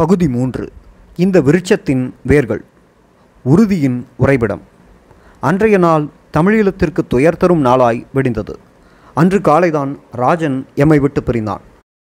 [0.00, 0.72] பகுதி மூன்று.
[1.16, 2.64] இந்த விருட்சத்தின் வேர்கள்.
[3.42, 4.60] உறுதியின் உறைவிடம்.
[5.40, 8.56] அன்றைய நாள் தமிழீழத்திற்கு துயர் தரும் நாளாய் விடிந்தது.
[9.14, 11.60] அன்று காலைதான் ராஜன் எம்மை விட்டு பிரிந்தான்.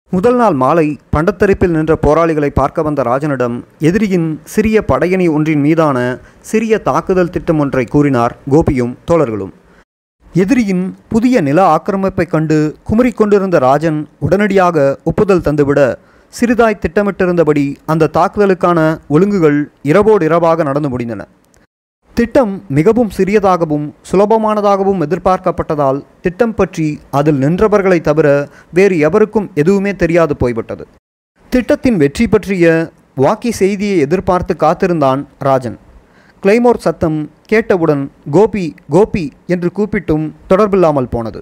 [0.10, 6.78] முதல் நாள் மாலை பண்டத்தரிப்பில் நின்ற போராளிகளை பார்க்க வந்த ராஜனிடம் எதிரியின் சிறிய படையணி ஒன்றின் மீதான சிறிய
[6.78, 9.52] தாக்குதல் திட்டம் ஒன்றை கூறினார் கோபியும் தோழர்களும்.
[10.34, 15.96] எதிரியின் புதிய நில ஆக்கிரமிப்பைக் கண்டு குமரிக்கொண்டிருந்த ராஜன் உடனடியாக ஒப்புதல் தந்துவிட
[16.34, 21.22] சிறிதாய் திட்டமிட்டிருந்தபடி அந்த தாக்குதலுக்கான ஒழுங்குகள் இரவோடு இரவாக நடந்து முடிந்தன.
[22.17, 28.27] திட்டம் மிகவும் சிறியதாகவும் சுலபமானதாகவும் எதிர்பார்க்கப்பட்டதால் திட்டம் பற்றி அதில் நின்றவர்களை தவிர
[28.73, 30.86] வேறு எவருக்கும் எதுவுமே தெரியாது போய்விட்டது.
[31.50, 32.94] திட்டத்தின் வெற்றி பற்றிய
[33.25, 35.78] வாக்கி செய்தியை எதிர்பார்த்து காத்திருந்தான் ராஜன்.
[36.44, 37.20] கிளைமோர் சத்தம்
[37.52, 41.41] கேட்டவுடன் கோபி கோபி என்று கூப்பிட்டும் தொடர்பில்லாமல் போனது.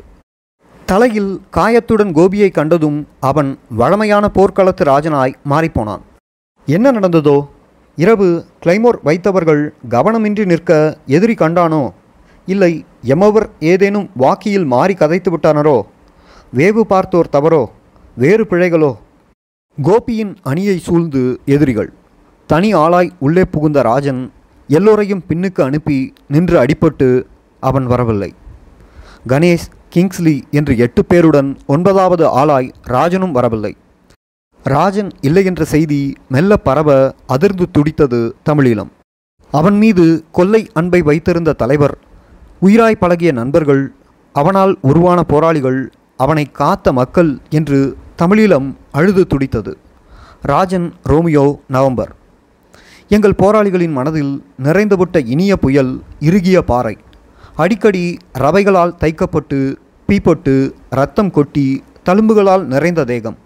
[0.90, 6.04] தலையில் காயத்துடன் கோபியை கண்டதும் அவன் வழமையான போர்க்களத்து ராஜனாய் மாறிப்போனான்.
[6.66, 7.38] என்ன நடந்ததோ?
[7.96, 8.28] இரவு
[8.64, 11.94] கிளைமோர் வைத்தவர்கள் கவனமின்றி நிற்க எதிரி கண்டானோ?
[12.46, 15.82] இல்லை எமவர் ஏதேனும் வாக்கியில் மாறி கதைத்து விட்டானரோ?
[16.56, 17.64] வேவு பார்த்தோர் தவறோ?
[18.16, 18.92] வேறு பிழைகளோ?
[19.78, 21.94] கோபியின் அணியை சூழ்ந்து எதிரிகள்
[22.48, 24.32] தனி ஆளாய் உள்ளே புகுந்த ராஜன்
[24.68, 27.10] எல்லோரையும் பின்னுக்கு அனுப்பி நின்று அடிபட்டு
[27.60, 28.34] அவன் வரவில்லை.
[29.28, 33.72] கணேஷ் கிங்ஸ்லி என்று எட்டு பேருடன் ஒன்பதாவது ஆளாய் ராஜனும் வரவில்லை.
[34.64, 36.90] ராஜன் இல்லை என்ற செய்தி மெல்ல பரவ
[37.28, 38.90] அதிர்ந்து துடித்தது தமிழீழம்.
[39.52, 41.96] அவன் மீது கொல்லை அன்பை வைத்திருந்த தலைவர்
[42.62, 43.84] உயிராய் பழகிய நண்பர்கள்
[44.34, 45.80] அவனால் உருவான போராளிகள்
[46.18, 47.80] அவனை காத்த மக்கள் என்று
[48.22, 49.74] தமிழீழம் அழுது துடித்தது.
[50.42, 52.14] Rajan Romeo November.
[53.08, 56.96] எங்கள் போராளிகளின் மனதில் நிறைந்துவிட்ட இனிய புயல் இறுகிய பாறை.
[57.64, 58.06] அடிக்கடி
[58.44, 59.60] ரவைகளால் தைக்கப்பட்டு
[60.08, 63.38] பீப்பட்டு ரத்தம் கொட்டி தழும்புகளால் நிறைந்த தேகம்.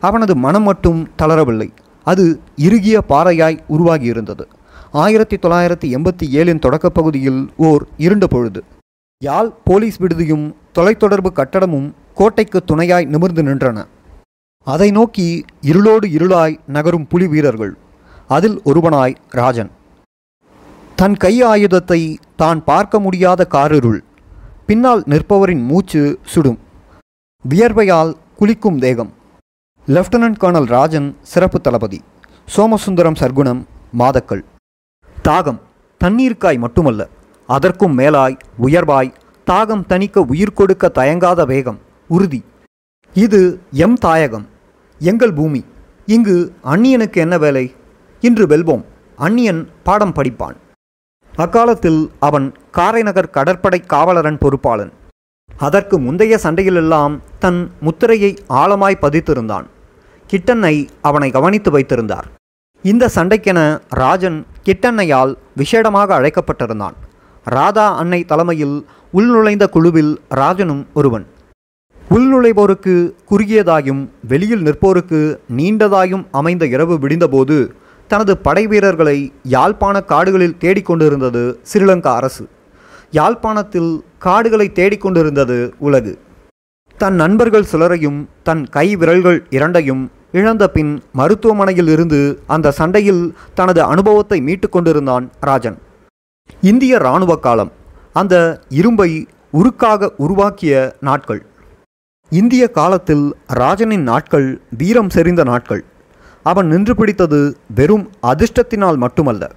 [0.00, 1.70] அவனது மனம் மட்டும் தளரவில்லை.
[2.04, 4.40] அது இறுகிய பாறையாய் உருவாகியிருந்தது.
[4.92, 8.64] ஆயிரத்தி தொள்ளாயிரத்தி எண்பத்தி ஏழின் தொடக்கப் பகுதியில் ஓர் இருண்ட பொழுது.
[9.24, 13.84] யாழ் போலீஸ் விடுதியும் தொலைத்தொடர்பு கட்டடமும் கோட்டைக்கு துணையாய் நிமிர்ந்து நின்றன.
[14.64, 17.76] அதை நோக்கி இருளோடு இருளாய் நகரும் புலி வீரர்கள்.
[18.28, 19.70] அதில் ஒருவனாய் ராஜன்.
[20.94, 24.02] தன் கை ஆயுதத்தை தான் பார்க்க முடியாத காரிருள்
[24.72, 26.58] பின்னால் நிற்பவரின் மூச்சு சுடும்.
[27.48, 29.12] வியர்வையால் குளிக்கும் தேகம்.
[29.86, 32.00] லெப்டினன்ட் கர்னல் ராஜன் சிறப்பு தளபதி.
[32.56, 33.60] சோமசுந்தரம் சர்க்குணம்
[33.92, 34.44] மாதக்கள்
[35.24, 35.58] தாகம்
[36.04, 37.08] தண்ணீருக்காய் மட்டுமல்ல
[37.46, 39.12] அதற்கும் மேலாய் உயர்வாய்
[39.50, 41.78] தாகம் தணிக்க உயிர் கொடுக்க தயங்காத வேகம்
[42.08, 42.44] உறுதி.
[43.14, 44.48] இது எம் தாயகம்.
[44.98, 45.64] எங்கள் பூமி.
[46.06, 47.74] இங்கு அந்நியனுக்கு என்ன வேலை?
[48.20, 48.84] இன்று வெல்வோம்.
[49.16, 50.56] அந்நியன் பாடம் படிப்பான்.
[51.36, 54.90] அக்காலத்தில் அவன் காரைநகர் கடற்படை காவலரன் பொறுப்பாளன்.
[55.56, 59.66] அதற்கு முந்தைய சண்டையிலெல்லாம் தன் முத்திரையை ஆழமாய் பதித்திருந்தான்.
[60.30, 62.26] கிட்டன்னை அவனை கவனித்து வைத்திருந்தார்.
[62.82, 66.92] இந்த சண்டைக்கென ராஜன் கிட்டன்னையால் விசேடமாக அழைக்கப்பட்டிருந்தான்.
[67.44, 71.26] ராதா அன்னை தலைமையில் உள்நுழைந்த குழுவில் ராஜனும் ஒருவன்.
[72.10, 77.74] உள்நுழைவோருக்கு குறுகியதாயும் வெளியில் நிற்போருக்கு நீண்டதாயும் அமைந்த இரவு விடிந்தபோது
[78.12, 79.18] தனது படை வீரர்களை
[79.54, 82.44] யாழ்ப்பாண காடுகளில் தேடிக்கொண்டிருந்தது ஸ்ரீலங்கா அரசு.
[83.18, 83.92] யாழ்ப்பாணத்தில்
[84.26, 86.12] காடுகளை தேடிக்கொண்டிருந்தது உலகு.
[86.98, 88.18] தன் நண்பர்கள் சிலரையும்
[88.48, 90.02] தன் கை விரல்கள் இரண்டையும்
[90.38, 93.22] இழந்த பின் மருத்துவமனையில் இருந்து அந்த சண்டையில்
[93.54, 95.78] தனது அனுபவத்தை மீட்டு கொண்டிருந்தான் ராஜன்.
[96.70, 97.72] இந்திய இராணுவ காலம்
[98.20, 98.34] அந்த
[98.80, 99.10] இரும்பை
[99.60, 100.74] உருக்காக உருவாக்கிய
[101.08, 101.42] நாட்கள்.
[102.40, 103.26] இந்திய காலத்தில்
[103.60, 104.48] ராஜனின் நாட்கள்
[104.78, 105.82] வீரம் செறிந்த நாட்கள்.
[106.42, 109.50] அவன் நின்று பிடித்தது வெறும் அதிர்ஷ்டத்தினால் மட்டுமல்ல.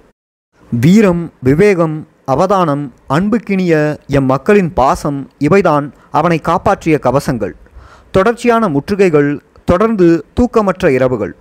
[0.70, 3.72] வீரம் விவேகம் அவதானம் அன்புக்கினிய
[4.06, 7.54] எம் மக்களின் பாசம் இவைதான் அவனை காப்பாற்றிய கவசங்கள்.
[8.10, 11.36] தொடர்ச்சியான முற்றுகைகள் தொடர்ந்து தூக்கமற்ற இரவுகள்.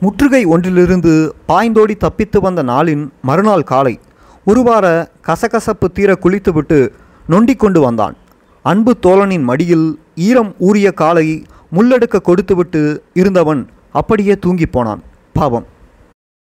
[0.00, 4.00] முற்றுகை ஒன்றிலிருந்து பாய்ந்தோடி தப்பித்து வந்த நாளின் மறுநாள் காலை
[4.44, 6.92] ஒருவார கசகசப்பு தீர குளித்துவிட்டு
[7.28, 8.16] நொண்டிக் கொண்டு வந்தான்.
[8.62, 15.02] அன்பு தோழனின் மடியில் ஈரம் ஊறிய காலை முள்ளெடுக்க கொடுத்துவிட்டு இருந்தவன் அப்படியே தூங்கிப் போனான்.
[15.32, 15.66] பாவம்.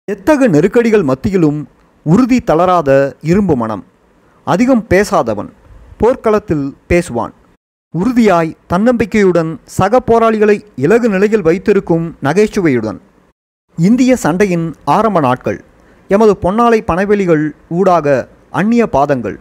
[0.04, 1.68] எத்தகு நெருக்கடிகள் மத்தியிலும்
[2.02, 3.84] உறுதி தளராத இரும்பு மனம்.
[4.44, 5.48] அதிகம் பேசாதவன்
[5.98, 7.30] போர்க்களத்தில் பேசுவான்.
[7.98, 12.98] உறுதியாய் தன்னம்பிக்கையுடன் சக போராளிகளை இலகு நிலையில் வைத்திருக்கும் நகைச்சுவையுடன்.
[13.76, 15.64] இந்திய சண்டையின் ஆரம்ப நாட்கள்.
[16.08, 19.38] எமது பொன்னாலை பனைவெளிகள் ஊடாக அந்நிய பாதங்கள்.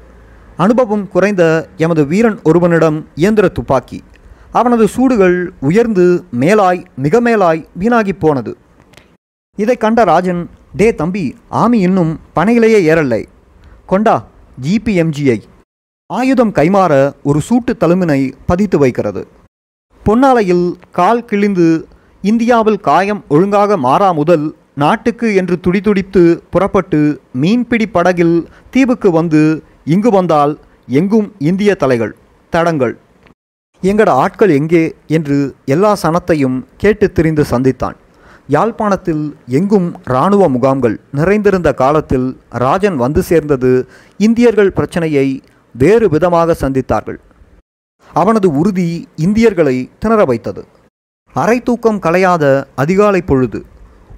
[0.58, 4.04] அனுபவம் குறைந்த எமது வீரன் ஒருவனிடம் இயந்திர துப்பாக்கி.
[4.52, 8.58] அவனது சூடுகள் உயர்ந்து மேலாய் மிக மேலாய் வீணாகிப் போனது.
[9.58, 13.26] இதை கண்ட ராஜன் டே தம்பி ஆமி இன்னும் பனையிலேயே ஏறலை.
[13.86, 14.28] கொண்டா
[14.62, 15.42] ஜிபிஎம்ஜிஐ
[16.08, 19.28] ஆயுதம் கைமாற ஒரு சூட்டு தழுமினை பதித்து வைக்கிறது.
[20.06, 21.88] பொன்னாலையில் கால் கிழிந்து
[22.22, 30.60] இந்தியாவில் காயம் ஒழுங்காக மாறா முதல் நாட்டுக்கு என்று துடிதுடித்து புறப்பட்டு மீன்பிடி படகில் தீவுக்கு வந்து இங்கு வந்தால்
[30.88, 32.16] எங்கும் இந்திய தலைகள்
[32.50, 32.98] தடங்கள்.
[33.82, 37.98] எங்கட ஆட்கள் எங்கே என்று எல்லா சனத்தையும் கேட்டு திரிந்து சந்தித்தான்.
[38.48, 39.24] யாழ்ப்பாணத்தில்
[39.58, 43.72] எங்கும் இராணுவ முகாம்கள் நிறைந்திருந்த காலத்தில் ராஜன் வந்து சேர்ந்தது
[44.18, 45.28] இந்தியர்கள் பிரச்சனையை
[45.76, 47.20] வேறு விதமாக சந்தித்தார்கள்.
[48.14, 50.62] அவனது உறுதி இந்தியர்களை திணற வைத்தது.
[51.36, 53.60] அரை தூக்கம் கலையாத அதிகாலை பொழுது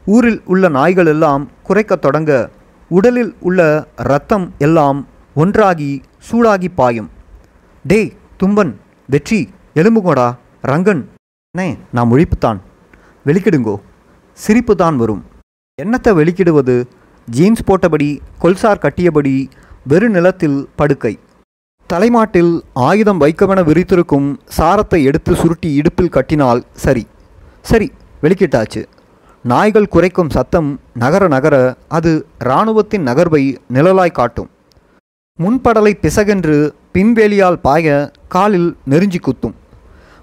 [0.06, 2.50] ஊரில் உள்ள நாய்கள் எல்லாம் குறைக்கத் தொடங்க
[2.92, 5.92] உடலில் உள்ள இரத்தம் எல்லாம் ஒன்றாகி
[6.30, 7.10] சூடாகி பாயும்.
[7.86, 8.12] டேய்
[8.44, 8.74] தும்பன்
[9.12, 9.38] வெற்றி
[9.76, 10.26] எலும்புகோடா
[10.68, 11.02] ரங்கன்.
[11.56, 12.60] அண்ணே நான் முழிப்புத்தான்.
[13.26, 13.74] வெளிக்கிடுங்கோ.
[14.34, 15.24] சிரிப்பு தான் வரும்.
[15.82, 16.76] என்னத்தை வெளிக்கிடுவது?
[17.28, 18.08] ஜீன்ஸ் போட்டபடி
[18.42, 19.34] கொல்சார் கட்டியபடி
[19.84, 21.20] வெறு நிலத்தில் படுக்கை.
[21.88, 27.08] தலைமாட்டில் ஆயுதம் வைக்கவென விரித்திருக்கும் சாரத்தை எடுத்து சுருட்டி இடுப்பில் கட்டினால் சரி.
[27.62, 27.92] சரி
[28.22, 28.84] வெளிக்கிட்டாச்சு.
[29.44, 33.44] நாய்கள் குறைக்கும் சத்தம் நகர நகர அது இராணுவத்தின் நகர்வை
[33.74, 34.50] நிழலாய் காட்டும்.
[35.40, 36.58] முன்படலை பிசகென்று
[36.94, 39.54] பின்வேலியால் பாய காலில் நெருஞ்சி குத்தும்.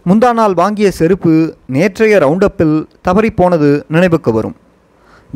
[0.06, 4.56] முந்தா நாள் வாங்கிய செருப்பு நேற்றைய ரவுண்டப்பில் தவறிப்போனது நினைவுக்கு வரும்.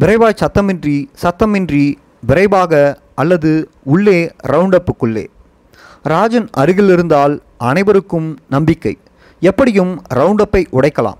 [0.00, 5.26] விரைவாய் சத்தமின்றி சத்தமின்றி விரைவாக அல்லது உள்ளே ரவுண்டப்புக்குள்ளே.
[6.02, 8.98] ராஜன் அருகில் இருந்தால் அனைவருக்கும் நம்பிக்கை.
[9.40, 11.18] எப்படியும் ரவுண்டப்பை உடைக்கலாம்.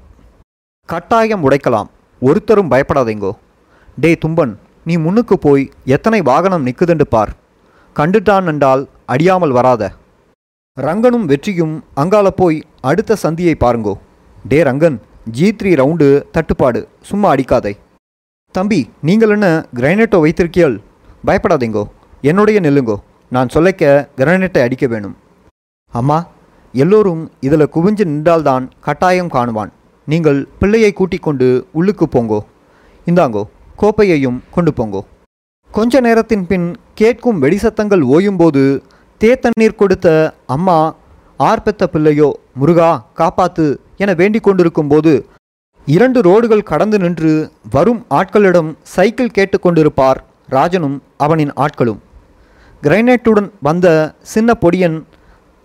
[0.86, 1.90] கட்டாயம் உடைக்கலாம்.
[2.20, 3.32] ஒருத்தரும் பயப்படாதீங்கோ.
[4.00, 4.54] டே தும்பன்
[4.84, 7.32] நீ முன்னுக்கு போய் எத்தனை வாகனம் நிற்குதுண்டு பார்.
[7.96, 9.92] கண்டுட்டான் என்றால் அடியாமல் வராத.
[10.80, 13.94] ரங்கனும் வெற்றியும் அங்கால போய் அடுத்த சந்தியை பாருங்கோ.
[14.48, 14.98] டே ரங்கன்
[15.30, 17.76] ஜி த்ரீ ரவுண்டு தட்டுப்பாடு சும்மா அடிக்காதே.
[18.50, 20.78] தம்பி நீங்கள் என்ன கிரைனேட்டோ வைத்திருக்கியால்?
[21.26, 21.84] பயப்படாதீங்கோ.
[22.22, 22.96] என்னுடைய நெல்லுங்கோ.
[23.30, 25.16] நான் சொல்லைக்க கிரானைட்டை அடிக்க வேணும்.
[25.90, 26.26] அம்மா
[26.72, 29.70] எல்லோரும் இதில் குவிஞ்சு நின்றால்தான் கட்டாயம் காணுவான்.
[30.06, 32.40] நீங்கள் பிள்ளையை கூட்டிக் கொண்டு உள்ளுக்கு போங்கோ.
[33.06, 33.44] இந்தாங்கோ
[33.78, 35.00] கோப்பையையும் கொண்டு போங்கோ.
[35.70, 38.82] கொஞ்ச நேரத்தின் பின் கேட்கும் வெடிசத்தங்கள் ஓயும்போது
[39.22, 40.94] தேத்தண்ணீர் கொடுத்த அம்மா
[41.38, 45.26] ஆர்பெத்த பிள்ளையோ முருகா காப்பாத்து என வேண்டிக் கொண்டிருக்கும் போது
[45.86, 50.16] இரண்டு ரோடுகள் கடந்து நின்று வரும் ஆட்களிடம் சைக்கிள் கேட்டுக்கொண்டிருப்பார்
[50.48, 52.00] ராஜனும் அவனின் ஆட்களும்.
[52.82, 55.02] கிரைனைட்டுடன் வந்த சின்ன பொடியன்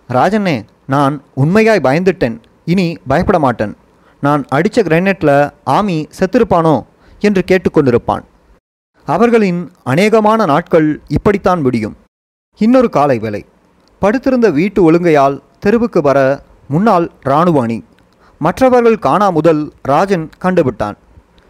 [0.08, 3.76] ராஜனே நான் உண்மையாய் பயந்துட்டேன் இனி பயப்பட மாட்டேன்.
[4.20, 6.82] நான் அடித்த கிரைனேட்டில் ஆமி செத்திருப்பானோ?
[7.20, 8.24] என்று கேட்டுக்கொண்டிருப்பான்
[9.04, 11.96] அவர்களின் அநேகமான நாட்கள் இப்படித்தான் முடியும்
[12.64, 13.40] இன்னொரு காலை வேலை
[14.02, 16.18] படுத்திருந்த வீட்டு ஒழுங்கையால் தெருவுக்கு வர
[16.68, 17.76] முன்னாள் இராணுவ அணி
[18.38, 20.96] மற்றவர்கள் காணா முதல் ராஜன் கண்டுவிட்டான்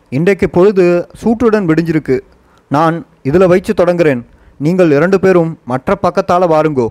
[0.08, 2.16] இன்றைக்கு பொழுது சூட்டுடன் விடிஞ்சிருக்கு.
[2.68, 4.22] நான் இதில் வைச்சு தொடங்குறேன்.
[4.58, 6.88] நீங்கள் இரண்டு பேரும் மற்ற பக்கத்தால் வாருங்கோ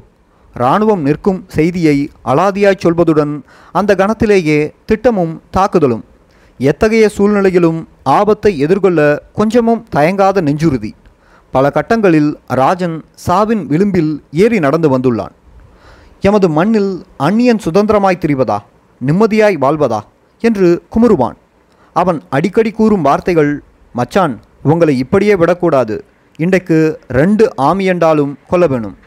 [0.56, 3.34] இராணுவம் நிற்கும் செய்தியை அலாதியாய் சொல்வதுடன்
[3.72, 6.06] அந்த கணத்திலேயே திட்டமும் தாக்குதலும்.
[6.60, 9.02] எத்தகைய சூழ்நிலையிலும் ஆபத்தை எதிர்கொள்ள
[9.34, 10.92] கொஞ்சமும் தயங்காத நெஞ்சுறுதி.
[11.58, 15.34] பல கட்டங்களில் ராஜன் சாவின் விளிம்பில் ஏறி நடந்து வந்துள்ளான்.
[16.22, 18.58] எமது மண்ணில் அந்நியன் சுதந்திரமாய் திரிவதா?
[19.06, 20.00] நிம்மதியாய் வாழ்வதா?
[20.40, 21.36] என்று குமுறுவான்.
[21.94, 23.64] அவன் அடிக்கடி கூறும் வார்த்தைகள்
[23.94, 26.04] மச்சான் உங்களை இப்படியே விடக்கூடாது.
[26.38, 28.98] இன்றைக்கு ரெண்டு ஆமியண்டாலும் கொல்ல வேணும்.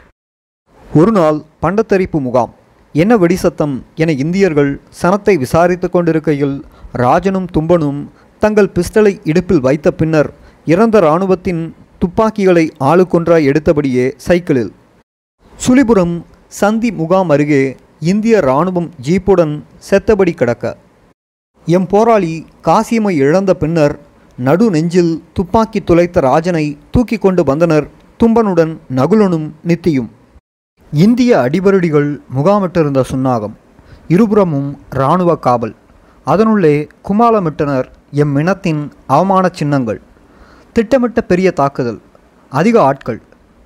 [0.95, 2.53] ஒரு நாள் பண்டத்தரிப்பு முகாம்.
[2.93, 8.07] என்ன வெடிசத்தம் என இந்தியர்கள் சனத்தை விசாரித்து கொண்டிருக்கையில் ராஜனும் தும்பனும்
[8.39, 10.33] தங்கள் பிஸ்டலை இடுப்பில் வைத்த பின்னர்
[10.65, 14.71] இறந்த இராணுவத்தின் துப்பாக்கிகளை ஆளுக்கொன்றாய் எடுத்தபடியே சைக்கிளில்.
[15.55, 19.53] சுழிபுரம் சந்தி முகாம் அருகே இந்திய இராணுவம் ஜீப்புடன்
[19.89, 20.77] செத்தபடி கிடக்க.
[21.65, 23.99] எம் போராளி காசியமை இழந்த பின்னர்
[24.37, 27.87] நடு நெஞ்சில் துப்பாக்கி துளைத்த ராஜனை தூக்கி கொண்டு வந்தனர்
[28.19, 30.09] தும்பனுடன் நகுலனும் நித்தியும்.
[30.91, 33.57] இந்திய அடிபருடிகள் முகாமிட்டிருந்த சுன்னாகம்.
[34.07, 35.75] இருபுறமும் இராணுவ காவல்.
[36.23, 40.01] அதனுள்ளே குமாலமிட்டனர் எம் இனத்தின் அவமான சின்னங்கள்.
[40.75, 41.97] திட்டமிட்ட பெரிய தாக்குதல்
[42.51, 43.17] அதிக ஆட்கள்.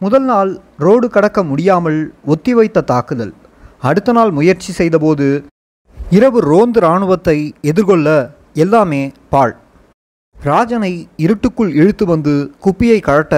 [0.02, 3.34] முதல் நாள் ரோடு கடக்க முடியாமல் ஒத்திவைத்த தாக்குதல்.
[3.80, 5.28] அடுத்த நாள் முயற்சி செய்தபோது
[6.10, 8.08] இரவு ரோந்து இராணுவத்தை எதிர்கொள்ள
[8.64, 9.56] எல்லாமே பாழ்.
[10.36, 12.34] ராஜனை இருட்டுக்குள் இழுத்து வந்து
[12.66, 13.36] குப்பியை கழட்ட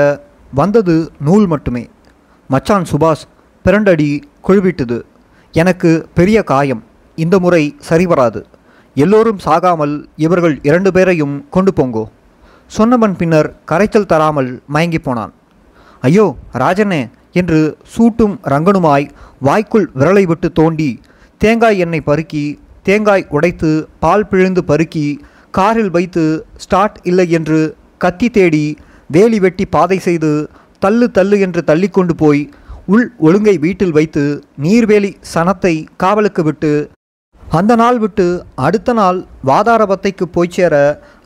[0.53, 1.83] வந்தது நூல் மட்டுமே.
[2.49, 3.29] மச்சான் சுபாஷ்
[3.65, 4.11] பிறண்டடி
[4.47, 4.99] குழுவிட்டது.
[5.53, 6.83] எனக்கு பெரிய காயம்.
[7.15, 8.41] இந்த முறை சரிவராது
[8.95, 12.05] எல்லோரும் சாகாமல் இவர்கள் இரண்டு பேரையும் கொண்டு போங்கோ.
[12.71, 15.33] சொன்னவன் பின்னர் கரைச்சல் தராமல் மயங்கி போனான்.
[16.03, 17.01] ஐயோ ராஜனே!
[17.31, 17.59] என்று
[17.93, 19.05] சூட்டும் ரங்கனுமாய்
[19.41, 20.89] வாய்க்குள் விரலை விட்டு தோண்டி
[21.41, 22.45] தேங்காய் எண்ணெய் பருக்கி
[22.83, 25.07] தேங்காய் உடைத்து பால் பிழிந்து பருக்கி
[25.51, 26.23] காரில் வைத்து
[26.55, 27.59] ஸ்டார்ட் இல்லை என்று
[27.97, 28.65] கத்தி தேடி
[29.09, 30.31] வேலி வெட்டி பாதை செய்து
[30.79, 32.41] தள்ளு தள்ளு என்று தள்ளிக்கொண்டு போய்
[32.85, 34.23] உள் ஒழுங்கை வீட்டில் வைத்து
[34.61, 36.71] நீர்வேலி சனத்தை காவலுக்கு விட்டு
[37.43, 40.75] அந்த நாள் விட்டு அடுத்த நாள் வாதாரபத்தைக்கு போய் சேர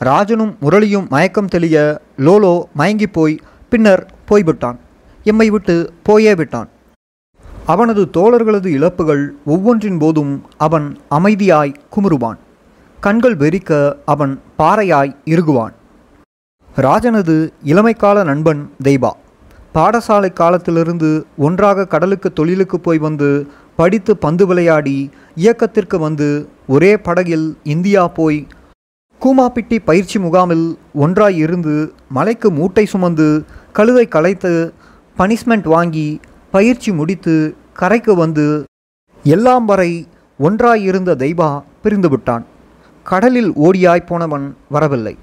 [0.08, 3.40] ராஜனும் முரளியும் மயக்கம் தெளிய லோலோ மயங்கி போய்
[3.70, 4.78] பின்னர் போய்விட்டான்.
[5.24, 6.70] எம்மை விட்டு போயே விட்டான்.
[7.66, 12.40] அவனது தோழர்களது இழப்புகள் ஒவ்வொன்றின் போதும் அவன் அமைதியாய் குமுறுவான்.
[13.00, 15.76] கண்கள் வெறிக்க அவன் பாறையாய் இறுகுவான்.
[16.78, 19.12] ராஜனது இளமைக்கால நண்பன் தெய்பா.
[19.74, 23.30] பாடசாலை காலத்திலிருந்து ஒன்றாக கடலுக்கு தொழிலுக்கு போய் வந்து
[23.76, 28.48] படித்து பந்து விளையாடி இயக்கத்திற்கு வந்து ஒரே படகில் இந்தியா போய்
[29.24, 34.74] கூமாப்பிட்டி பயிற்சி முகாமில் ஒன்றாய் இருந்து மலைக்கு மூட்டை சுமந்து கழுதை கலைத்து
[35.18, 36.20] பனிஷ்மெண்ட் வாங்கி
[36.52, 38.64] பயிற்சி முடித்து கரைக்கு வந்து
[39.24, 40.08] எல்லாம் வரை
[40.40, 42.46] ஒன்றாயிருந்த தெய்வா பிரிந்து விட்டான்.
[43.04, 45.18] கடலில் ஓடியாய் போனவன் வரவில்லை.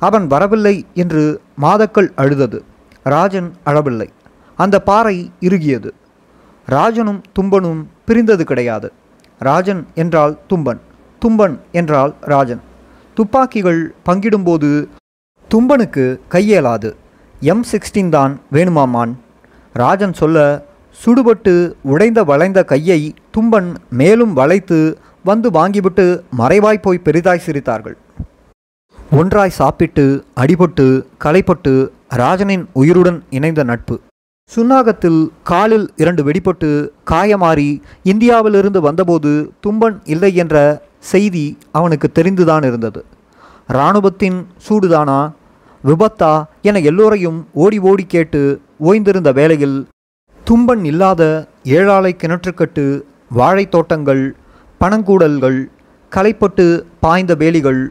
[0.00, 2.64] அவன் வரவில்லை என்று மாதக்கள் அழுதது.
[3.02, 4.08] ராஜன் அழவில்லை.
[4.56, 5.90] அந்த பாறை இறுகியது.
[6.66, 8.92] ராஜனும் தும்பனும் பிரிந்தது கிடையாது.
[9.38, 10.80] ராஜன் என்றால் தும்பன்
[11.22, 12.60] தும்பன் என்றால் ராஜன்.
[13.20, 14.68] துப்பாக்கிகள் பங்கிடும்போது
[15.50, 16.90] தும்பனுக்கு கையேலாது.
[17.52, 19.12] எம் சிக்ஸ்டீன் தான் வேணுமாமான்.
[19.72, 20.38] ராஜன் சொல்ல
[21.00, 21.54] சுடுபட்டு
[21.92, 22.98] உடைந்த வளைந்த கையை
[23.34, 24.78] தும்பன் மேலும் வளைத்து
[25.30, 26.06] வந்து வாங்கிவிட்டு
[26.40, 27.96] மறைவாய் போய் பெரிதாய் சிரித்தார்கள்.
[29.20, 30.06] ஒன்றாய் சாப்பிட்டு
[30.42, 30.86] அடிபட்டு
[31.24, 31.74] களைப்பட்டு
[32.22, 33.96] ராஜனின் உயிருடன் இணைந்த நட்பு.
[34.56, 43.04] சுன்னாகத்தில் காலில் இரண்டு வெடிப்பட்டு காயமாறி இந்தியாவிலிருந்து வந்தபோது தும்பன் இல்லை என்ற செய்தி அவனுக்கு தெரிந்துதான் இருந்தது.
[43.68, 45.32] இராணுவத்தின் சூடுதானா?
[45.84, 46.44] விபத்தா?
[46.62, 49.86] என எல்லோரையும் ஓடி ஓடி கேட்டு ஓய்ந்திருந்த வேளையில்
[50.50, 54.36] தும்பன் இல்லாத ஏழாலை கிணற்றுக்கட்டு வாழைத் தோட்டங்கள்
[54.80, 55.64] பனங்கூடல்கள்
[56.08, 57.86] களைப்பட்டு பாய்ந்த வேலிகள்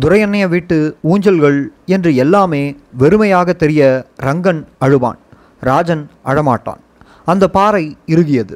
[0.00, 5.18] துரையண்ணைய வீட்டு ஊஞ்சல்கள் என்று எல்லாமே வெறுமையாக தெரிய ரங்கன் அழுவான்.
[5.68, 6.80] ராஜன் அழமாட்டான்.
[7.32, 8.54] அந்த பாறை இறுகியது.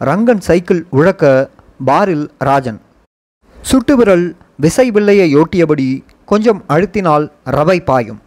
[0.00, 1.24] ரங்கன் சைக்கிள் உழக்க
[1.86, 2.80] பாரில் ராஜன்.
[3.58, 4.26] சுட்டுவிரல்
[4.64, 5.88] விசை வில்லையை யோட்டியபடி
[6.30, 7.26] கொஞ்சம் அழுத்தினால்
[7.56, 8.20] ரவை பாயும்.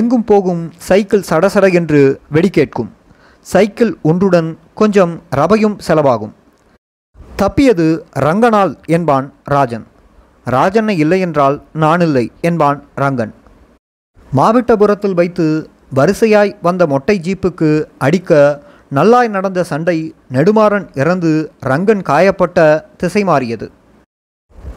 [0.00, 2.90] எங்கும் போகும் சைக்கிள் சடசட என்று வெடி கேட்கும்
[3.52, 6.34] சைக்கிள் ஒன்றுடன் கொஞ்சம் ரவையும் செலவாகும்.
[7.36, 7.86] தப்பியது
[8.26, 9.86] ரங்கனால் என்பான் ராஜன்.
[10.46, 13.32] ராஜனை இல்லை என்றால் நான் இல்லை என்பான் ரங்கன்.
[14.30, 15.46] மாவிட்டபுரத்தில் வைத்து
[15.96, 18.30] வரிசையாய் வந்த மொட்டை ஜீப்புக்கு அடிக்க
[18.88, 19.96] நல்லாய் நடந்த சண்டை
[20.32, 21.30] நெடுமாறன் இறந்து
[21.70, 22.58] ரங்கன் காயப்பட்ட
[22.96, 23.66] திசை மாறியது.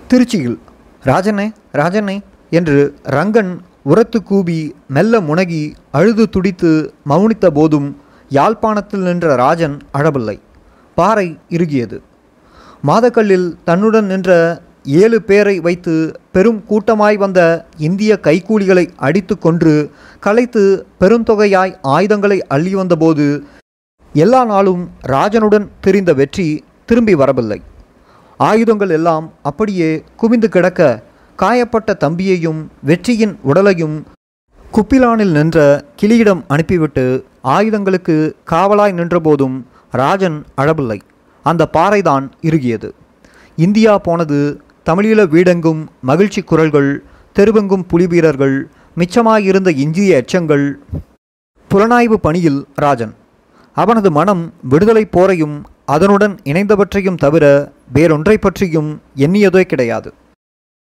[0.09, 0.57] திருச்சியில்
[1.05, 2.17] ராஜனே ராஜனே
[2.50, 2.79] என்று
[3.17, 3.51] ரங்கன்
[3.91, 6.71] உரத்து கூபி மெல்ல முனகி அழுது துடித்து
[7.09, 7.89] மௌனித்த போதும்
[8.29, 10.38] யாழ்ப்பாணத்தில் நின்ற ராஜன் அழவில்லை.
[10.97, 11.97] பாறை இறுகியது.
[12.88, 14.31] மாதக்கல்லில் தன்னுடன் நின்ற
[14.96, 15.94] ஏழு பேரை வைத்து
[16.32, 20.63] பெரும் கூட்டமாய் வந்த இந்திய கைக்கூலிகளை அடித்து கொன்று கலைத்து
[21.00, 23.44] பெருந்தொகையாய் ஆயுதங்களை அள்ளி வந்தபோது
[24.13, 27.62] எல்லா நாளும் ராஜனுடன் தெரிந்த வெற்றி திரும்பி வரவில்லை.
[28.38, 31.03] ஆயுதங்கள் எல்லாம் அப்படியே குவிந்து கிடக்க
[31.36, 34.06] காயப்பட்ட தம்பியையும் வெற்றியின் உடலையும்
[34.74, 39.58] குப்பிலானில் நின்ற கிளியிடம் அனுப்பிவிட்டு ஆயுதங்களுக்கு காவலாய் நின்றபோதும்
[39.91, 41.01] ராஜன் அழவில்லை.
[41.44, 42.89] அந்த பாறைதான் இறுகியது.
[43.56, 47.03] இந்தியா போனது தமிழீழ வீடெங்கும் மகிழ்ச்சி குரல்கள்
[47.36, 50.79] தெருவெங்கும் புலிவீரர்கள் மிச்சமாயிருந்த இந்திய எச்சங்கள்.
[51.72, 53.13] புலனாய்வு பணியில் ராஜன்.
[53.74, 60.13] அவனது மனம் விடுதலை போரையும் அதனுடன் இணைந்தவற்றையும் தவிர வேறொன்றை பற்றியும் எண்ணியதே கிடையாது.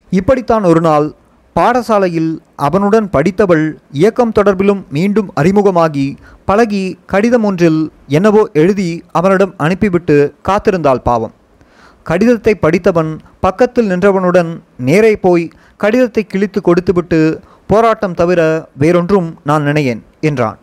[0.10, 1.14] இப்படித்தான் ஒரு நாள்
[1.56, 11.04] பாடசாலையில் அவனுடன் படித்தவள் இயக்கம் தொடர்பிலும் மீண்டும் அறிமுகமாகி பழகி கடிதம் ஒன்றில் என்னவோ எழுதி அவனிடம் அனுப்பிவிட்டு காத்திருந்தாள்
[11.10, 11.34] பாவம்.
[12.06, 13.12] கடிதத்தை படித்தவன்
[13.46, 14.52] பக்கத்தில் நின்றவனுடன்
[14.90, 15.46] நேரே போய்
[15.84, 17.20] கடிதத்தை கிழித்து கொடுத்துவிட்டு
[17.72, 18.42] போராட்டம் தவிர
[18.82, 20.60] வேறொன்றும் நான் நினையேன் என்றான்.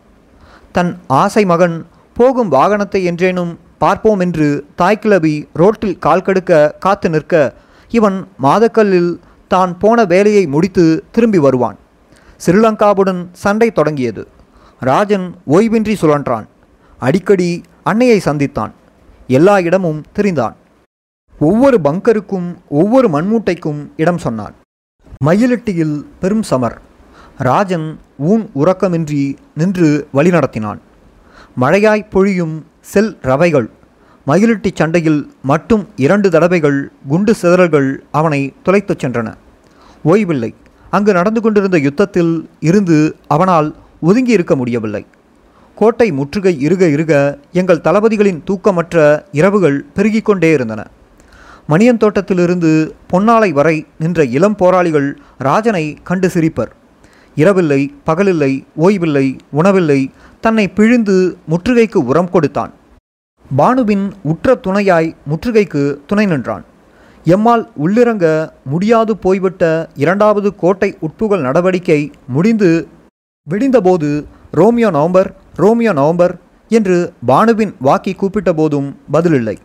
[0.75, 1.75] தன் ஆசை மகன்
[2.17, 3.51] போகும் வாகனத்தை என்றேனும்
[3.83, 4.47] பார்ப்போம் என்று
[4.81, 7.33] தாய்க்கிழவி ரோட்டில் கால் கடுக்க காத்து நிற்க
[7.91, 9.11] இவன் மாதக்கல்லில்
[9.47, 11.77] தான் போன வேலையை முடித்து திரும்பி வருவான்.
[12.45, 14.23] ஸ்ரீலங்காவுடன் சண்டை தொடங்கியது.
[14.89, 16.47] ராஜன் ஓய்வின்றி சுழன்றான்.
[16.99, 17.51] அடிக்கடி
[17.83, 18.73] அன்னையை சந்தித்தான்.
[19.27, 20.55] எல்லா இடமும் திரிந்தான்.
[21.43, 24.53] ஒவ்வொரு பங்கருக்கும் ஒவ்வொரு மண்மூட்டைக்கும் இடம் சொன்னான்
[25.25, 26.77] மயிலிட்டியில் பெரும் சமர்.
[27.37, 29.21] ராஜன் ஊன் உறக்கமின்றி
[29.55, 30.79] நின்று வழிநடத்தினான்
[31.61, 33.69] மழையாய் பொழியும் செல் ரவைகள்
[34.27, 39.33] மயிலிட்டி சண்டையில் மட்டும் இரண்டு தடவைகள் குண்டு சிதறல்கள் அவனை துளைத்துச் சென்றன.
[40.03, 40.51] ஓய்வில்லை.
[40.89, 45.05] அங்கு நடந்து கொண்டிருந்த யுத்தத்தில் இருந்து அவனால் ஒதுங்கி இருக்க முடியவில்லை.
[45.75, 50.83] கோட்டை முற்றுகை இருக இருக எங்கள் தளபதிகளின் தூக்கமற்ற இரவுகள் பெருகிக் கொண்டே இருந்தன.
[51.69, 52.71] மணியன் தோட்டத்திலிருந்து
[53.11, 56.71] பொன்னாலை வரை நின்ற இளம் போராளிகள் ராஜனை கண்டு சிரிப்பர்.
[57.37, 59.25] இரவில்லை பகலில்லை ஓய்வில்லை
[59.59, 59.99] உணவில்லை
[60.41, 61.15] தன்னை பிழிந்து
[61.51, 62.71] முற்றுகைக்கு உரம் கொடுத்தான்.
[63.57, 66.63] பானுவின் உற்ற துணையாய் முற்றுகைக்கு துணை நின்றான்.
[67.25, 68.25] எம்மால் உள்ளிறங்க
[68.71, 69.63] முடியாது போய்விட்ட
[70.03, 72.71] இரண்டாவது கோட்டை உட்புகல் நடவடிக்கை முடிந்து
[73.47, 74.09] விடிந்தபோது
[74.51, 76.33] ரோமியோ நவம்பர் ரோமியோ நவம்பர்
[76.71, 79.55] என்று பானுவின் வாக்கி கூப்பிட்ட போதும் பதிலில்லை.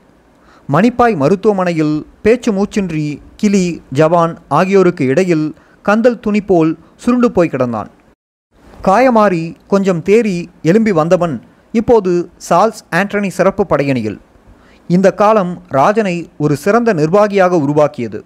[0.73, 7.87] மணிப்பாய் மருத்துவமனையில் பேச்சு மூச்சின்றி கிளி ஜவான் ஆகியோருக்கு இடையில் கந்தல் துணி போல் சுருண்டு போய் கிடந்தான்.
[8.85, 14.19] காயமாறி கொஞ்சம் தேறி எலும்பி வந்தவன் இப்போது சால்ஸ் ஆண்டனி சிறப்பு படையணியில்.
[14.89, 18.25] இந்த காலம் ராஜனை ஒரு சிறந்த நிர்வாகியாக உருவாக்கியது.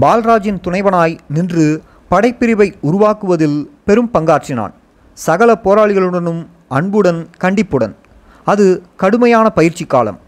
[0.00, 4.74] பால்ராஜின் துணைவனாய் நின்று படைப்பிரிவை உருவாக்குவதில் பெரும் பங்காற்றினான்.
[5.12, 7.96] சகல போராளிகளுடனும் அன்புடன் கண்டிப்புடன்.
[8.44, 10.18] அது கடுமையான பயிற்சி காலம்.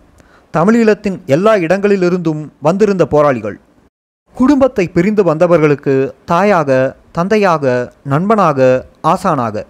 [0.54, 3.58] தமிழீழத்தின் எல்லா இடங்களிலிருந்தும் வந்திருந்த போராளிகள்.
[4.36, 9.64] குடும்பத்தை பிரிந்து வந்தவர்களுக்கு தாயாக தந்தையாக நண்பனாக ஆசானாக.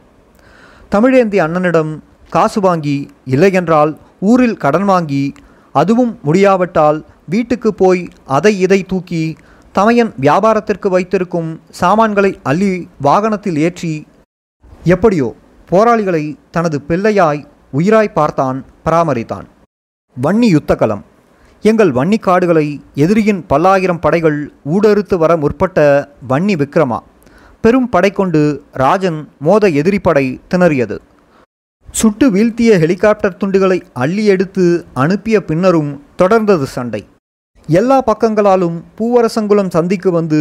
[0.94, 1.92] தமிழேந்தி அண்ணனிடம்
[2.30, 5.34] காசு வாங்கி இல்லையென்றால் ஊரில் கடன் வாங்கி
[5.74, 9.36] அதுவும் முடியாவிட்டால் வீட்டுக்கு போய் அதை இதை தூக்கி
[9.72, 13.94] தமையன் வியாபாரத்திற்கு வைத்திருக்கும் சாமான்களை அள்ளி வாகனத்தில் ஏற்றி
[14.84, 15.34] எப்படியோ
[15.68, 19.48] போராளிகளை தனது பிள்ளையாய் உயிராய் பார்த்தான் பராமரித்தான்.
[20.16, 21.02] வன்னி யுத்தகலம்
[21.64, 22.64] எங்கள் வன்னி காடுகளை
[22.94, 24.38] எதிரியின் பல்லாயிரம் படைகள்
[24.74, 25.78] ஊடறுத்து வர முற்பட்ட
[26.28, 26.98] வன்னி விக்ரமா
[27.60, 28.40] பெரும் படை கொண்டு
[28.72, 30.96] ராஜன் மோத எதிரி படை திணறியது.
[31.92, 37.02] சுட்டு வீழ்த்திய ஹெலிகாப்டர் துண்டுகளை அள்ளி எடுத்து அனுப்பிய பின்னரும் தொடர்ந்தது சண்டை.
[37.68, 40.40] எல்லா பக்கங்களாலும் பூவரசங்குளம் சந்திக்கு வந்து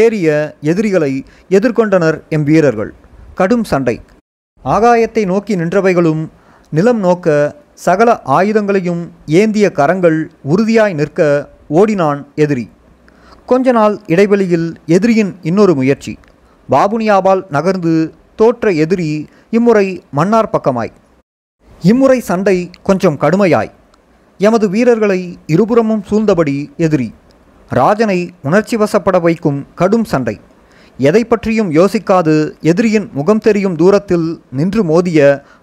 [0.00, 1.12] ஏறிய எதிரிகளை
[1.50, 2.92] எதிர்கொண்டனர் எம் வீரர்கள்.
[3.34, 4.00] கடும் சண்டை.
[4.64, 6.22] ஆகாயத்தை நோக்கி நின்றவைகளும்
[6.72, 7.28] நிலம் நோக்க
[7.84, 12.64] சகல ஆயுதங்களையும் ஏந்திய கரங்கள் உறுதியாய் நிற்க ஓடினான் எதிரி.
[13.46, 16.18] கொஞ்ச நாள் இடைவெளியில் எதிரியின் இன்னொரு முயற்சி.
[16.70, 20.92] பாபுனியாபால் நகர்ந்து தோற்ற எதிரி இம்முறை மன்னார் பக்கமாய்.
[21.82, 23.72] இம்முறை சண்டை கொஞ்சம் கடுமையாய்.
[24.38, 27.14] எமது வீரர்களை இருபுறமும் சூழ்ந்தபடி எதிரி.
[27.68, 30.40] ராஜனை உணர்ச்சி வசப்பட வைக்கும் கடும் சண்டை.
[31.08, 32.34] எதை பற்றியும் யோசிக்காது.
[32.70, 34.26] எதிரியின் முகம் தெரியும் தூரத்தில்
[34.58, 35.18] நின்று மோதிய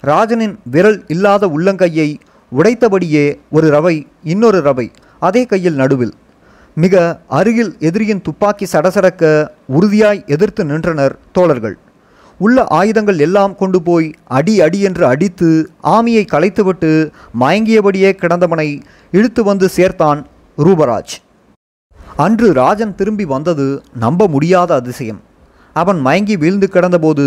[0.10, 2.09] ராஜனின் விரல் இல்லாத உள்ளங்கையை
[2.51, 3.96] உடைத்தபடியே ஒரு ரவை
[4.33, 4.88] இன்னொரு ரவை
[5.27, 6.14] அதே கையில் நடுவில்.
[6.83, 6.96] மிக
[7.40, 9.24] அருகில் எதிரியின் துப்பாக்கி சடசடக்க
[9.77, 11.77] உறுதியாய் எதிர்த்து நின்றனர் தோழர்கள்.
[12.40, 14.09] உள்ள ஆயுதங்கள் எல்லாம் கொண்டு போய்
[14.40, 15.51] அடி அடி என்று அடித்து
[15.96, 16.92] ஆமியை களைத்துவிட்டு
[17.44, 18.70] மயங்கியபடியே கிடந்தவனை
[19.11, 20.20] இழுத்து வந்து சேர்த்தான்
[20.57, 21.16] ரூபராஜ்.
[22.25, 23.66] அன்று ராஜன் திரும்பி வந்தது
[24.03, 25.22] நம்ப முடியாத அதிசயம்.
[25.81, 27.25] அவன் மயங்கி வீழ்ந்து கிடந்தபோது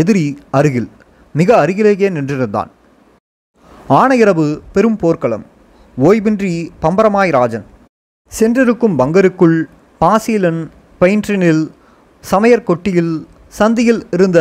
[0.00, 0.26] எதிரி
[0.58, 0.88] அருகில்
[1.34, 2.70] மிக அருகிலேயே நின்றிருந்தான்.
[4.00, 5.44] ஆனையிரவு பெரும் போர்க்களம்.
[5.96, 7.66] ஓய்வின்றி பம்பரமாய் ராஜன்.
[8.32, 9.58] சென்றிருக்கும் பங்கருக்குள்
[10.02, 10.62] பாசீலன்
[11.00, 11.64] பெயின்ட்ரினில்
[12.24, 13.14] சமையற் கொட்டியில்
[13.58, 14.40] சந்தியில் இருந்த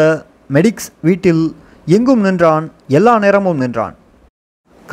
[0.56, 1.44] மெடிக்ஸ் வீட்டில்
[1.96, 2.66] எங்கும் நின்றான்
[2.98, 3.96] எல்லா நேரமும் நின்றான்.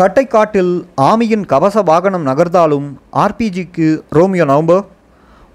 [0.00, 0.74] கட்டைக்காட்டில்
[1.10, 2.88] ஆமியின் கவச வாகனம் நகர்ந்தாலும்
[3.22, 4.84] ஆர்பிஜிக்கு ரோமியோ நவம்பர்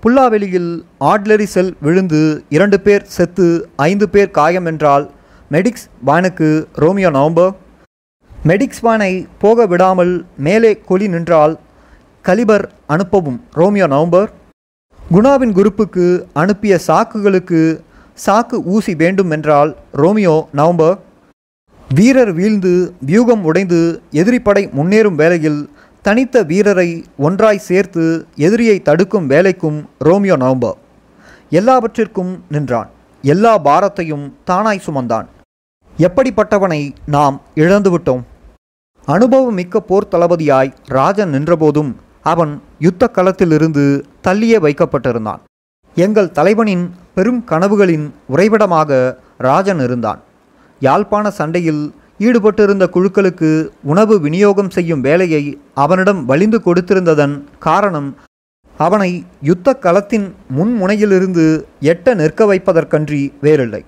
[0.03, 0.71] புல்லாவெளியில்
[1.09, 2.21] ஆட்லரி செல் விழுந்து
[2.55, 3.45] இரண்டு பேர் செத்து
[3.85, 5.05] ஐந்து பேர் காயம் என்றால்
[5.51, 6.49] மெடிக்ஸ் வானுக்கு
[6.83, 7.53] ரோமியோ நவம்பர்.
[8.31, 9.11] மெடிக்ஸ் வானை
[9.43, 10.11] போக விடாமல்
[10.47, 11.53] மேலே கொலி நின்றால்
[12.25, 14.29] கலிபர் அனுப்பவும் ரோமியோ நவம்பர்.
[14.99, 17.61] குணாவின் குரூப்புக்கு அனுப்பிய சாக்குகளுக்கு
[18.25, 20.97] சாக்கு ஊசி வேண்டும் என்றால் ரோமியோ நவம்பர்.
[21.89, 22.73] வீரர் வீழ்ந்து
[23.05, 23.81] வியூகம் உடைந்து
[24.21, 25.61] எதிரிப்படை முன்னேறும் வேளையில்
[26.05, 28.03] தனித்த வீரரை ஒன்றாய் சேர்த்து
[28.45, 30.79] எதிரியை தடுக்கும் வேலைக்கும் ரோமியோ நவம்பர்
[31.49, 32.89] எல்லாவற்றிற்கும் நின்றான்.
[33.23, 35.27] எல்லா பாரத்தையும் தானாய் சுமந்தான்.
[35.97, 36.81] எப்படிப்பட்டவனை
[37.15, 38.23] நாம் இழந்துவிட்டோம்
[39.07, 41.91] அனுபவம் மிக்க போர் தளபதியாய் ராஜன் நின்றபோதும்
[42.31, 43.85] அவன் யுத்த களத்திலிருந்து
[44.27, 45.41] தள்ளியே வைக்கப்பட்டிருந்தான்.
[45.95, 46.85] எங்கள் தலைவனின்
[47.15, 50.21] பெரும் கனவுகளின் உறைவிடமாக ராஜன் இருந்தான்.
[50.81, 51.83] யாழ்ப்பாண சண்டையில்
[52.19, 58.15] ஈடுபட்டிருந்த குழுக்களுக்கு உணவு விநியோகம் செய்யும் வேலையை அவனிடம் வலிந்து கொடுத்திருந்ததன் காரணம்
[58.77, 63.85] அவனை யுத்த களத்தின் முன்முனையிலிருந்து எட்ட நிற்க வைப்பதற்கன்றி வேறில்லை.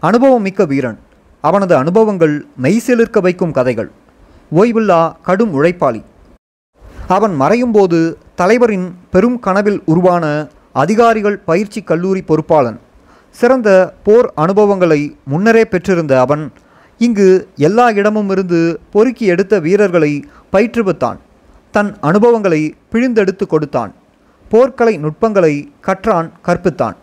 [0.00, 0.98] அனுபவம் மிக்க வீரன்.
[1.40, 3.90] அவனது அனுபவங்கள் மெய்சிலிருக்க வைக்கும் கதைகள்.
[4.54, 6.02] ஓய்வில்லா கடும் உழைப்பாளி.
[7.08, 12.78] அவன் மறையும்போது தலைவரின் பெரும் கனவில் உருவான அதிகாரிகள் பயிற்சி கல்லூரி பொறுப்பாளன்.
[13.30, 16.52] சிறந்த போர் அனுபவங்களை முன்னரே பெற்றிருந்த அவன்
[16.98, 21.18] இங்கு எல்லா இடமும் இருந்து பொறுக்கி எடுத்த வீரர்களை பயிற்றுவித்தான்.
[21.70, 23.94] தன் அனுபவங்களை பிழிந்தெடுத்து கொடுத்தான்.
[24.50, 26.96] போர்க்கலை நுட்பங்களை கற்றான் கற்பித்தான்.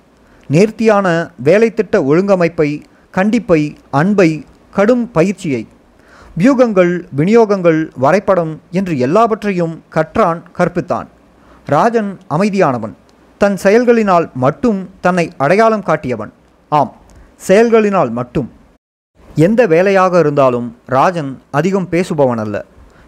[0.48, 5.68] நேர்த்தியான வேலைத்திட்ட ஒழுங்கமைப்பை கண்டிப்பை அன்பை கடும் பயிற்சியை
[6.40, 11.08] வியூகங்கள் விநியோகங்கள் வரைபடம் என்று எல்லாவற்றையும் கற்றான் கற்பித்தான்.
[11.66, 12.94] ராஜன் அமைதியானவன்.
[13.38, 16.32] தன் செயல்களினால் மட்டும் தன்னை அடையாளம் காட்டியவன்.
[16.70, 16.96] ஆம்
[17.48, 18.52] செயல்களினால் மட்டும்.
[19.44, 22.66] எந்த வேலையாக இருந்தாலும் ராஜன் அதிகம் பேசுபவன் அல்ல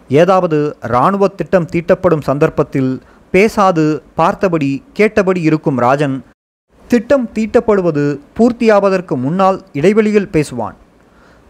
[0.08, 0.58] ஏதாவது
[0.92, 2.90] இராணுவ திட்டம் தீட்டப்படும் சந்தர்ப்பத்தில்
[3.34, 6.16] பேசாது பார்த்தபடி கேட்டபடி இருக்கும் ராஜன்
[6.88, 8.04] திட்டம் தீட்டப்படுவது
[8.36, 10.76] பூர்த்தியாவதற்கு முன்னால் இடைவெளியில் பேசுவான்.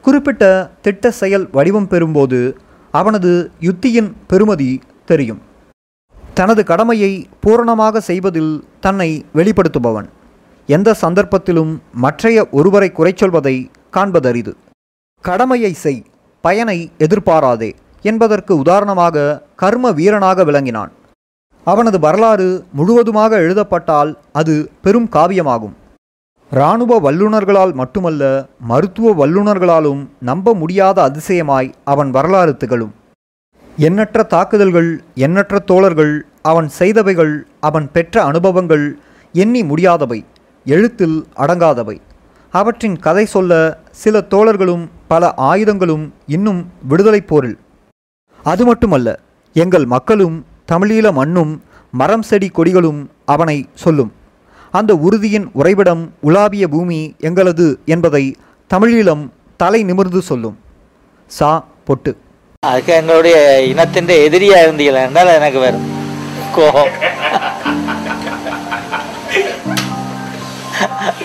[0.04, 0.44] குறிப்பிட்ட
[0.82, 2.40] திட்ட செயல் வடிவம் பெறும்போது
[2.90, 4.70] அவனது யுத்தியின் பெருமதி
[5.10, 5.40] தெரியும்.
[6.34, 10.08] தனது கடமையை பூரணமாக செய்வதில் தன்னை வெளிப்படுத்துபவன்.
[10.66, 13.56] எந்த சந்தர்ப்பத்திலும் மற்றைய ஒருவரை குறைச்சொல்வதை
[13.96, 14.52] காண்பதரிது.
[15.24, 16.04] கடமையை செய்
[16.44, 17.70] பயனை எதிர்பாராதே
[18.02, 20.92] என்பதற்கு உதாரணமாக கர்ம வீரனாக விளங்கினான்.
[21.64, 25.74] அவனது வரலாறு முழுவதுமாக எழுதப்பட்டால் அது பெரும் காவியமாகும்.
[26.50, 28.22] இராணுவ வல்லுநர்களால் மட்டுமல்ல
[28.60, 32.94] மருத்துவ வல்லுநர்களாலும் நம்ப முடியாத அதிசயமாய் அவன் வரலாறு திகழும்.
[33.76, 38.86] எண்ணற்ற தாக்குதல்கள் எண்ணற்ற தோழர்கள் அவன் செய்தவைகள் அவன் பெற்ற அனுபவங்கள்
[39.32, 40.20] எண்ணி முடியாதவை
[40.64, 41.96] எழுத்தில் அடங்காதவை.
[42.50, 43.52] அவற்றின் கதை சொல்ல
[43.90, 46.04] சில தோழர்களும் பல ஆயுதங்களும்
[46.36, 47.56] இன்னும் விடுதலைப் போரில்.
[48.50, 49.08] அது மட்டுமல்ல
[49.62, 50.36] எங்கள் மக்களும்
[50.72, 51.52] தமிழீழ மண்ணும்
[52.00, 53.00] மரம் செடி கொடிகளும்
[53.34, 54.10] அவனை சொல்லும்.
[54.78, 58.24] அந்த உறுதியின் உறைவிடம் உலாவிய பூமி எங்களது என்பதை
[58.70, 59.24] தமிழீழம்
[59.62, 60.56] தலை நிமிர்ந்து சொல்லும்.
[61.36, 61.50] சா
[61.88, 62.12] பொட்டு.
[62.66, 63.36] அதுக்கு எங்களுடைய
[63.72, 65.80] இனத்தின் எதிரியா இருந்தீங்களா என்றால் எனக்கு வேறு
[66.56, 66.92] கோபம்.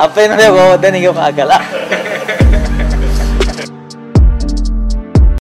[0.03, 1.65] அப்ப என்னுடைய கோபத்தை நீங்க பார்க்கலாம்.